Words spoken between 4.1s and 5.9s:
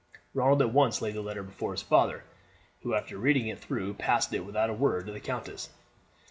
it, without a word, to the countess.